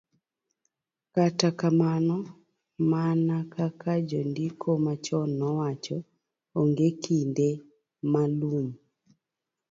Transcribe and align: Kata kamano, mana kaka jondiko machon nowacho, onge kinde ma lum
Kata 1.13 1.49
kamano, 1.59 2.17
mana 2.91 3.35
kaka 3.53 3.93
jondiko 4.09 4.69
machon 4.85 5.27
nowacho, 5.39 5.97
onge 6.59 6.87
kinde 7.03 7.49
ma 8.11 8.23
lum 8.37 8.65